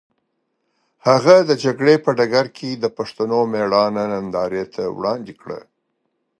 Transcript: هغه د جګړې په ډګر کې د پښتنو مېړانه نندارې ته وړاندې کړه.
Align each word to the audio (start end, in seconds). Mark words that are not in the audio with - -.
هغه 1.07 1.35
د 1.49 1.51
جګړې 1.63 1.95
په 2.05 2.09
ډګر 2.17 2.45
کې 2.57 2.69
د 2.73 2.85
پښتنو 2.97 3.39
مېړانه 3.51 4.03
نندارې 4.13 4.63
ته 4.73 4.83
وړاندې 4.97 5.33
کړه. 5.41 5.59